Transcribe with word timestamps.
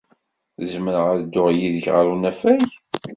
Zemreɣ 0.71 1.05
ad 1.13 1.19
dduɣ 1.23 1.49
yid-k 1.57 1.85
ɣer 1.93 2.05
unafag? 2.13 2.63